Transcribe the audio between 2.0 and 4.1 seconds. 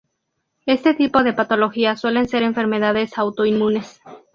suelen ser enfermedades autoinmunes.